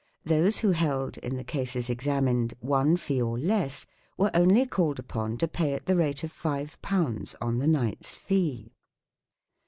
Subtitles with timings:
[0.25, 3.85] Those who held, in the cases examined, one fee or less,
[4.17, 6.79] were only called upon to pay at the rate of 5
[7.39, 8.73] on the knight's fee.